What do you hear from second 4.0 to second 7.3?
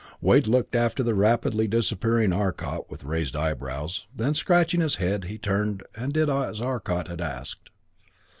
then, scratching his head, he turned and did as Arcot had